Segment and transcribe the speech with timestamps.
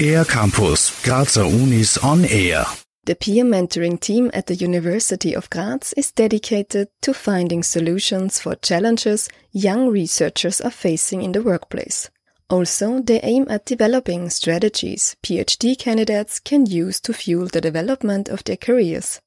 [0.00, 2.64] Air Campus, Grazer Unis on Air.
[3.04, 8.54] The peer mentoring team at the University of Graz is dedicated to finding solutions for
[8.56, 12.10] challenges young researchers are facing in the workplace.
[12.48, 18.44] Also, they aim at developing strategies PhD candidates can use to fuel the development of
[18.44, 19.20] their careers.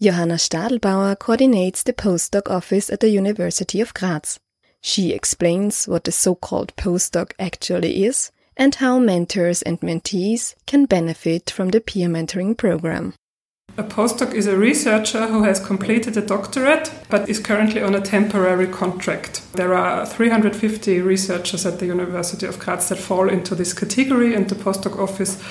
[0.00, 4.40] Johanna Stadelbauer coordinates the postdoc office at the University of Graz.
[4.82, 11.50] She explains what the so-called postdoc actually is and how mentors and mentees can benefit
[11.50, 13.14] from the peer mentoring program.
[13.78, 18.02] A postdoc is a researcher who has completed a doctorate but is currently on a
[18.02, 19.50] temporary contract.
[19.54, 24.46] There are 350 researchers at the University of Graz that fall into this category, and
[24.46, 25.42] the postdoc office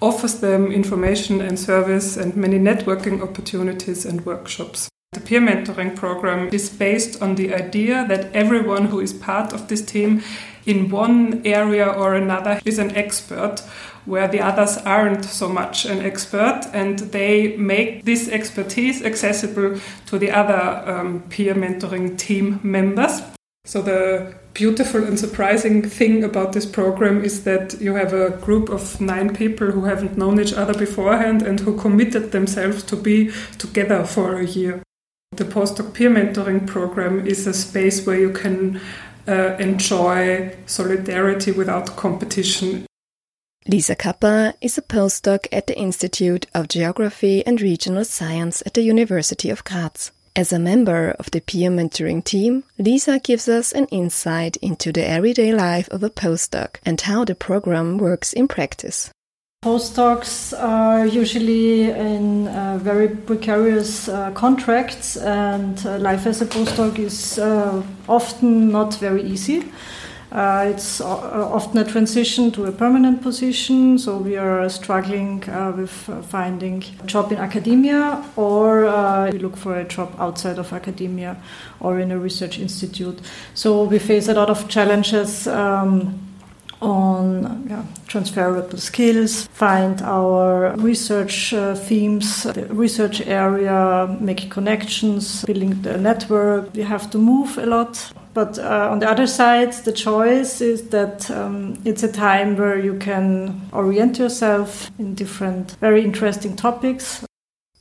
[0.00, 4.88] offers them information and service and many networking opportunities and workshops.
[5.12, 9.66] The peer mentoring program is based on the idea that everyone who is part of
[9.66, 10.22] this team
[10.66, 13.62] in one area or another is an expert
[14.04, 20.18] where the others aren't so much an expert and they make this expertise accessible to
[20.18, 23.22] the other um, peer mentoring team members.
[23.64, 28.68] So, the beautiful and surprising thing about this program is that you have a group
[28.68, 33.30] of nine people who haven't known each other beforehand and who committed themselves to be
[33.56, 34.82] together for a year.
[35.38, 38.80] The postdoc peer mentoring program is a space where you can
[39.28, 42.86] uh, enjoy solidarity without competition.
[43.68, 48.82] Lisa Kappa is a postdoc at the Institute of Geography and Regional Science at the
[48.82, 50.10] University of Graz.
[50.34, 55.08] As a member of the peer mentoring team, Lisa gives us an insight into the
[55.08, 59.12] everyday life of a postdoc and how the program works in practice.
[59.64, 66.96] Postdocs are usually in uh, very precarious uh, contracts, and uh, life as a postdoc
[66.96, 69.64] is uh, often not very easy.
[70.30, 71.06] Uh, it's uh,
[71.52, 75.40] often a transition to a permanent position, so we are struggling
[75.76, 75.90] with
[76.28, 78.82] finding a job in academia, or
[79.32, 81.36] we look for a job outside of academia
[81.80, 83.18] or in a research institute.
[83.54, 85.48] So we face a lot of challenges.
[85.48, 86.27] Um,
[86.80, 95.80] on yeah, transferable skills, find our research uh, themes, the research area, make connections, building
[95.82, 96.74] the network.
[96.74, 98.12] We have to move a lot.
[98.34, 102.78] But uh, on the other side, the choice is that um, it's a time where
[102.78, 107.24] you can orient yourself in different, very interesting topics.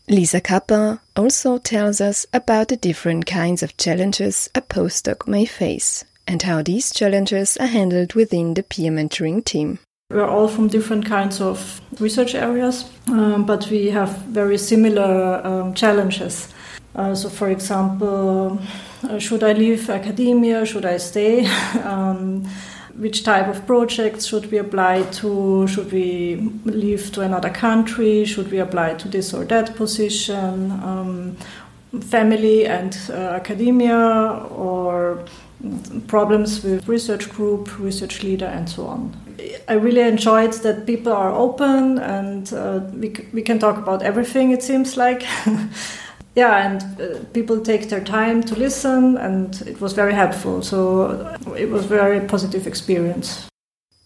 [0.09, 6.05] Lisa Kappa also tells us about the different kinds of challenges a postdoc may face
[6.27, 9.79] and how these challenges are handled within the peer mentoring team.
[10.09, 15.73] We're all from different kinds of research areas, um, but we have very similar um,
[15.73, 16.53] challenges.
[16.95, 18.59] Uh, so, for example,
[19.03, 20.65] uh, should I leave academia?
[20.65, 21.45] Should I stay?
[21.83, 22.45] um,
[22.95, 25.67] which type of projects should we apply to?
[25.67, 28.25] Should we leave to another country?
[28.25, 30.71] Should we apply to this or that position?
[30.71, 31.37] Um,
[32.01, 33.97] family and uh, academia,
[34.51, 35.25] or
[36.07, 39.15] problems with research group, research leader, and so on.
[39.67, 44.51] I really enjoyed that people are open and uh, we, we can talk about everything,
[44.51, 45.25] it seems like.
[46.35, 50.61] yeah, and uh, people take their time to listen, and it was very helpful.
[50.61, 53.47] So it was very positive experience.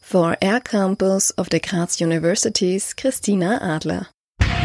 [0.02, 4.10] For Air Campus of the Graz Universities Christina Adler.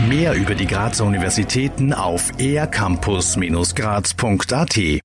[0.08, 5.00] Mehr über die Grazer Universitäten auf aircampus-graz.at